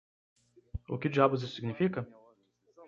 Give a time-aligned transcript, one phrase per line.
[0.89, 2.07] O que diabos isso significa?